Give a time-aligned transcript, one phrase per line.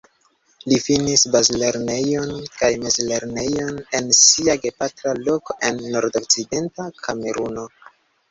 [0.71, 7.67] Li finis bazlernejon kaj mezlernejon en sia gepatra loko en Nordokcidenta Kameruno.